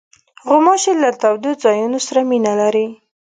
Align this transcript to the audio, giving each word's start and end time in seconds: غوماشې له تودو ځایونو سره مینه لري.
غوماشې 0.47 0.93
له 1.03 1.09
تودو 1.21 1.51
ځایونو 1.63 1.99
سره 2.07 2.19
مینه 2.29 2.53
لري. 2.61 2.87